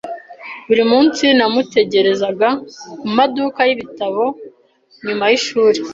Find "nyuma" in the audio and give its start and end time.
5.05-5.23